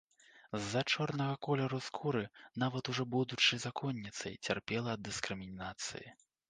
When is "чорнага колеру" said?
0.93-1.79